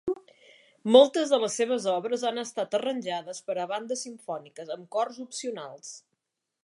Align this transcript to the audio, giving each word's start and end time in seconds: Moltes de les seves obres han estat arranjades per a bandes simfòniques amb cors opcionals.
Moltes 0.93 1.33
de 1.33 1.37
les 1.43 1.57
seves 1.59 1.85
obres 1.91 2.23
han 2.29 2.43
estat 2.43 2.77
arranjades 2.79 3.43
per 3.51 3.57
a 3.65 3.67
bandes 3.73 4.07
simfòniques 4.07 4.73
amb 4.77 4.89
cors 4.97 5.21
opcionals. 5.27 5.93